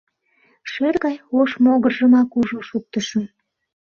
[0.71, 3.23] Шӧр гай ош могыржымак ужын шуктышым...